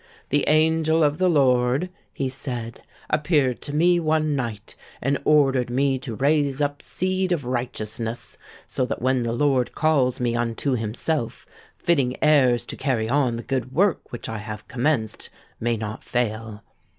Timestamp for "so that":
8.65-8.99